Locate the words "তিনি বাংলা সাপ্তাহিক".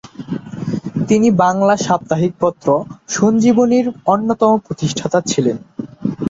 1.09-2.33